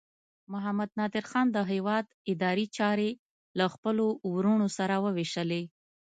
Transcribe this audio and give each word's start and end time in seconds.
محمد 0.53 0.89
نادر 0.99 1.25
خان 1.31 1.47
د 1.51 1.57
هیواد 1.71 2.05
اداري 2.31 2.67
چارې 2.77 3.09
له 3.57 3.65
خپلو 3.73 4.05
وروڼو 4.33 4.67
سره 4.77 4.95
وویشلې. 5.05 5.63